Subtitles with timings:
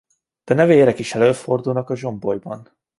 [0.43, 2.69] Denevérek is előfordulnak a zsombolyban.